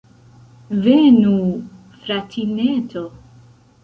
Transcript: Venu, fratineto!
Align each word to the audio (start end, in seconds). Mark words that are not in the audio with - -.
Venu, 0.85 1.33
fratineto! 2.05 3.05